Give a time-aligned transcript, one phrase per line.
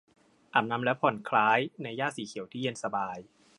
[0.53, 3.17] อาบน้ำและผ่อนคล้ายในหญ้าสีเขียวที่เย็นสบาย